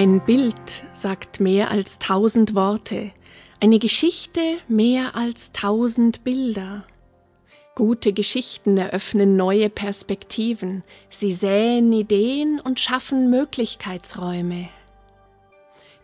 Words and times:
Ein 0.00 0.24
Bild 0.24 0.54
sagt 0.94 1.40
mehr 1.40 1.70
als 1.70 1.98
tausend 1.98 2.54
Worte, 2.54 3.10
eine 3.60 3.78
Geschichte 3.78 4.40
mehr 4.66 5.14
als 5.14 5.52
tausend 5.52 6.24
Bilder. 6.24 6.84
Gute 7.74 8.14
Geschichten 8.14 8.78
eröffnen 8.78 9.36
neue 9.36 9.68
Perspektiven, 9.68 10.84
sie 11.10 11.32
säen 11.32 11.92
Ideen 11.92 12.60
und 12.60 12.80
schaffen 12.80 13.28
Möglichkeitsräume. 13.28 14.70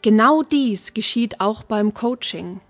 Genau 0.02 0.42
dies 0.42 0.92
geschieht 0.92 1.40
auch 1.40 1.62
beim 1.62 1.94
Coaching. 1.94 2.60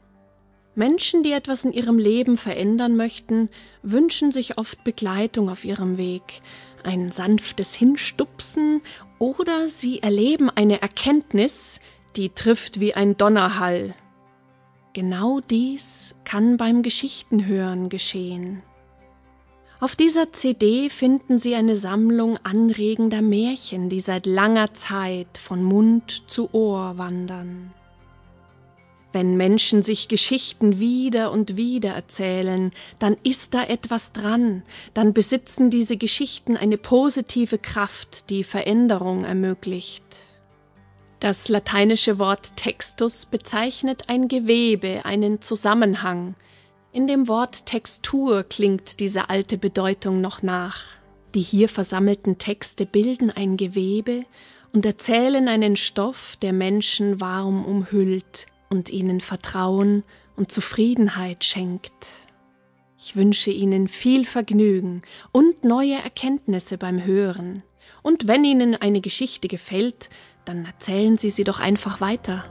Menschen, 0.76 1.24
die 1.24 1.32
etwas 1.32 1.64
in 1.64 1.72
ihrem 1.72 1.98
Leben 1.98 2.38
verändern 2.38 2.94
möchten, 2.94 3.48
wünschen 3.82 4.30
sich 4.30 4.58
oft 4.58 4.84
Begleitung 4.84 5.50
auf 5.50 5.64
ihrem 5.64 5.98
Weg, 5.98 6.40
ein 6.86 7.10
sanftes 7.10 7.74
Hinstupsen 7.74 8.80
oder 9.18 9.68
sie 9.68 10.02
erleben 10.02 10.50
eine 10.50 10.80
Erkenntnis, 10.80 11.80
die 12.16 12.30
trifft 12.30 12.80
wie 12.80 12.94
ein 12.94 13.16
Donnerhall. 13.16 13.94
Genau 14.92 15.40
dies 15.40 16.14
kann 16.24 16.56
beim 16.56 16.82
Geschichtenhören 16.82 17.90
geschehen. 17.90 18.62
Auf 19.78 19.94
dieser 19.94 20.32
CD 20.32 20.88
finden 20.88 21.36
Sie 21.36 21.54
eine 21.54 21.76
Sammlung 21.76 22.38
anregender 22.44 23.20
Märchen, 23.20 23.90
die 23.90 24.00
seit 24.00 24.24
langer 24.24 24.72
Zeit 24.72 25.36
von 25.36 25.62
Mund 25.62 26.30
zu 26.30 26.48
Ohr 26.54 26.96
wandern. 26.96 27.74
Wenn 29.16 29.38
Menschen 29.38 29.82
sich 29.82 30.08
Geschichten 30.08 30.78
wieder 30.78 31.32
und 31.32 31.56
wieder 31.56 31.92
erzählen, 31.92 32.70
dann 32.98 33.16
ist 33.22 33.54
da 33.54 33.64
etwas 33.64 34.12
dran, 34.12 34.62
dann 34.92 35.14
besitzen 35.14 35.70
diese 35.70 35.96
Geschichten 35.96 36.54
eine 36.54 36.76
positive 36.76 37.56
Kraft, 37.56 38.28
die 38.28 38.44
Veränderung 38.44 39.24
ermöglicht. 39.24 40.04
Das 41.18 41.48
lateinische 41.48 42.18
Wort 42.18 42.58
Textus 42.58 43.24
bezeichnet 43.24 44.10
ein 44.10 44.28
Gewebe, 44.28 45.06
einen 45.06 45.40
Zusammenhang. 45.40 46.34
In 46.92 47.06
dem 47.06 47.26
Wort 47.26 47.64
Textur 47.64 48.42
klingt 48.42 49.00
diese 49.00 49.30
alte 49.30 49.56
Bedeutung 49.56 50.20
noch 50.20 50.42
nach. 50.42 50.82
Die 51.34 51.40
hier 51.40 51.70
versammelten 51.70 52.36
Texte 52.36 52.84
bilden 52.84 53.30
ein 53.30 53.56
Gewebe 53.56 54.26
und 54.74 54.84
erzählen 54.84 55.48
einen 55.48 55.76
Stoff, 55.76 56.36
der 56.42 56.52
Menschen 56.52 57.18
warm 57.18 57.64
umhüllt, 57.64 58.46
und 58.68 58.90
ihnen 58.90 59.20
Vertrauen 59.20 60.04
und 60.36 60.52
Zufriedenheit 60.52 61.44
schenkt. 61.44 61.92
Ich 62.98 63.14
wünsche 63.14 63.50
Ihnen 63.50 63.88
viel 63.88 64.24
Vergnügen 64.24 65.02
und 65.30 65.64
neue 65.64 65.94
Erkenntnisse 65.94 66.76
beim 66.76 67.04
Hören. 67.04 67.62
Und 68.02 68.26
wenn 68.26 68.44
Ihnen 68.44 68.74
eine 68.74 69.00
Geschichte 69.00 69.48
gefällt, 69.48 70.10
dann 70.44 70.64
erzählen 70.64 71.18
Sie 71.18 71.30
sie 71.30 71.44
doch 71.44 71.60
einfach 71.60 72.00
weiter. 72.00 72.44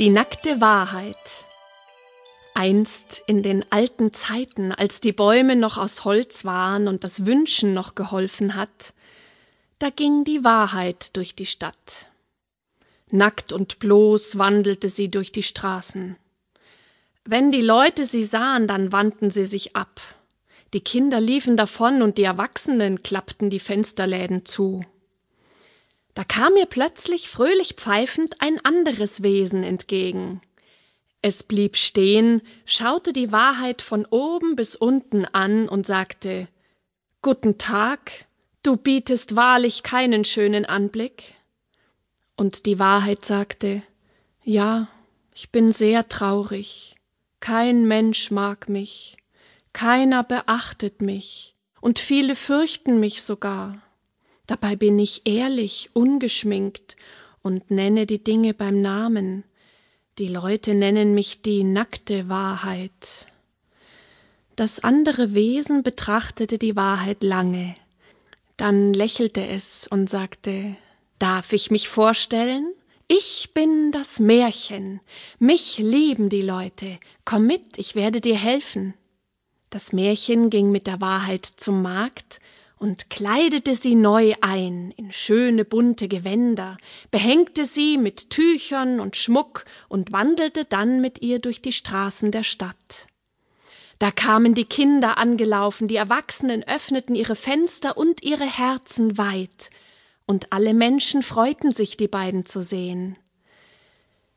Die 0.00 0.08
nackte 0.08 0.62
Wahrheit. 0.62 1.44
Einst 2.54 3.22
in 3.26 3.42
den 3.42 3.70
alten 3.70 4.14
Zeiten, 4.14 4.72
als 4.72 5.02
die 5.02 5.12
Bäume 5.12 5.56
noch 5.56 5.76
aus 5.76 6.06
Holz 6.06 6.46
waren 6.46 6.88
und 6.88 7.04
das 7.04 7.26
Wünschen 7.26 7.74
noch 7.74 7.94
geholfen 7.94 8.54
hat, 8.54 8.94
da 9.78 9.90
ging 9.90 10.24
die 10.24 10.42
Wahrheit 10.42 11.14
durch 11.18 11.34
die 11.34 11.44
Stadt. 11.44 12.08
Nackt 13.10 13.52
und 13.52 13.78
bloß 13.78 14.38
wandelte 14.38 14.88
sie 14.88 15.10
durch 15.10 15.32
die 15.32 15.42
Straßen. 15.42 16.16
Wenn 17.26 17.52
die 17.52 17.60
Leute 17.60 18.06
sie 18.06 18.24
sahen, 18.24 18.66
dann 18.66 18.92
wandten 18.92 19.30
sie 19.30 19.44
sich 19.44 19.76
ab. 19.76 20.00
Die 20.72 20.80
Kinder 20.80 21.20
liefen 21.20 21.58
davon 21.58 22.00
und 22.00 22.16
die 22.16 22.24
Erwachsenen 22.24 23.02
klappten 23.02 23.50
die 23.50 23.60
Fensterläden 23.60 24.46
zu. 24.46 24.82
Da 26.14 26.24
kam 26.24 26.54
mir 26.54 26.66
plötzlich 26.66 27.28
fröhlich 27.28 27.74
pfeifend 27.74 28.40
ein 28.40 28.64
anderes 28.64 29.22
Wesen 29.22 29.62
entgegen. 29.62 30.40
Es 31.22 31.42
blieb 31.42 31.76
stehen, 31.76 32.42
schaute 32.64 33.12
die 33.12 33.30
Wahrheit 33.30 33.82
von 33.82 34.06
oben 34.06 34.56
bis 34.56 34.74
unten 34.74 35.24
an 35.26 35.68
und 35.68 35.86
sagte 35.86 36.48
Guten 37.22 37.58
Tag, 37.58 38.24
du 38.62 38.76
bietest 38.76 39.36
wahrlich 39.36 39.82
keinen 39.82 40.24
schönen 40.24 40.64
Anblick. 40.64 41.34
Und 42.36 42.64
die 42.64 42.78
Wahrheit 42.78 43.26
sagte 43.26 43.82
Ja, 44.42 44.88
ich 45.34 45.50
bin 45.50 45.72
sehr 45.72 46.08
traurig. 46.08 46.96
Kein 47.40 47.86
Mensch 47.86 48.30
mag 48.30 48.68
mich, 48.68 49.16
keiner 49.72 50.24
beachtet 50.24 51.00
mich, 51.00 51.54
und 51.80 51.98
viele 51.98 52.34
fürchten 52.34 53.00
mich 53.00 53.22
sogar. 53.22 53.80
Dabei 54.50 54.74
bin 54.74 54.98
ich 54.98 55.22
ehrlich, 55.26 55.90
ungeschminkt 55.92 56.96
und 57.40 57.70
nenne 57.70 58.04
die 58.04 58.24
Dinge 58.24 58.52
beim 58.52 58.82
Namen. 58.82 59.44
Die 60.18 60.26
Leute 60.26 60.74
nennen 60.74 61.14
mich 61.14 61.40
die 61.40 61.62
nackte 61.62 62.28
Wahrheit. 62.28 63.28
Das 64.56 64.82
andere 64.82 65.34
Wesen 65.34 65.84
betrachtete 65.84 66.58
die 66.58 66.74
Wahrheit 66.74 67.22
lange. 67.22 67.76
Dann 68.56 68.92
lächelte 68.92 69.46
es 69.46 69.86
und 69.86 70.10
sagte 70.10 70.74
Darf 71.20 71.52
ich 71.52 71.70
mich 71.70 71.88
vorstellen? 71.88 72.72
Ich 73.06 73.50
bin 73.54 73.92
das 73.92 74.18
Märchen. 74.18 75.00
Mich 75.38 75.78
lieben 75.78 76.28
die 76.28 76.42
Leute. 76.42 76.98
Komm 77.24 77.46
mit, 77.46 77.78
ich 77.78 77.94
werde 77.94 78.20
dir 78.20 78.36
helfen. 78.36 78.94
Das 79.70 79.92
Märchen 79.92 80.50
ging 80.50 80.72
mit 80.72 80.88
der 80.88 81.00
Wahrheit 81.00 81.46
zum 81.46 81.82
Markt 81.82 82.40
und 82.80 83.10
kleidete 83.10 83.74
sie 83.74 83.94
neu 83.94 84.32
ein 84.40 84.92
in 84.96 85.12
schöne 85.12 85.66
bunte 85.66 86.08
Gewänder, 86.08 86.78
behängte 87.10 87.66
sie 87.66 87.98
mit 87.98 88.30
Tüchern 88.30 89.00
und 89.00 89.16
Schmuck 89.16 89.66
und 89.88 90.12
wandelte 90.12 90.64
dann 90.64 91.02
mit 91.02 91.20
ihr 91.20 91.40
durch 91.40 91.60
die 91.60 91.72
Straßen 91.72 92.32
der 92.32 92.42
Stadt. 92.42 93.06
Da 93.98 94.10
kamen 94.10 94.54
die 94.54 94.64
Kinder 94.64 95.18
angelaufen, 95.18 95.88
die 95.88 95.96
Erwachsenen 95.96 96.66
öffneten 96.66 97.14
ihre 97.14 97.36
Fenster 97.36 97.98
und 97.98 98.22
ihre 98.22 98.46
Herzen 98.46 99.18
weit, 99.18 99.68
und 100.26 100.50
alle 100.52 100.72
Menschen 100.72 101.22
freuten 101.22 101.72
sich, 101.72 101.98
die 101.98 102.08
beiden 102.08 102.46
zu 102.46 102.62
sehen. 102.62 103.16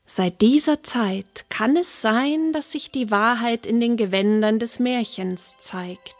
Seit 0.04 0.42
dieser 0.42 0.82
Zeit 0.82 1.46
kann 1.48 1.78
es 1.78 2.02
sein, 2.02 2.52
dass 2.52 2.72
sich 2.72 2.90
die 2.90 3.10
Wahrheit 3.10 3.64
in 3.64 3.80
den 3.80 3.96
Gewändern 3.96 4.58
des 4.58 4.80
Märchens 4.80 5.54
zeigt. 5.60 6.14